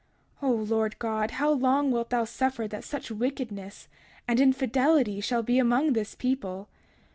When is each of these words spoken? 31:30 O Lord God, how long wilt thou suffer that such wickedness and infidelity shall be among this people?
31:30 0.41 0.49
O 0.49 0.53
Lord 0.63 0.97
God, 0.97 1.29
how 1.29 1.51
long 1.51 1.91
wilt 1.91 2.09
thou 2.09 2.25
suffer 2.25 2.67
that 2.67 2.83
such 2.83 3.11
wickedness 3.11 3.87
and 4.27 4.39
infidelity 4.39 5.21
shall 5.21 5.43
be 5.43 5.59
among 5.59 5.93
this 5.93 6.15
people? 6.15 6.67